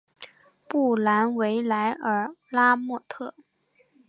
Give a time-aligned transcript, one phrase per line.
[0.67, 3.35] 布兰维莱尔拉莫特。